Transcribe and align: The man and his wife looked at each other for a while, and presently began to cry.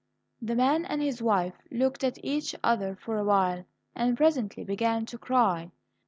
The 0.41 0.55
man 0.55 0.83
and 0.85 0.99
his 0.99 1.21
wife 1.21 1.53
looked 1.69 2.03
at 2.03 2.17
each 2.25 2.55
other 2.63 2.95
for 2.95 3.19
a 3.19 3.23
while, 3.23 3.65
and 3.93 4.17
presently 4.17 4.63
began 4.63 5.05
to 5.05 5.17
cry. 5.19 5.69